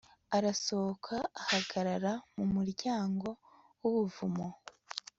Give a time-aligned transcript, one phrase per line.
[0.37, 3.27] arasohoka ahagarara mu muryango
[3.81, 4.47] wubuvumo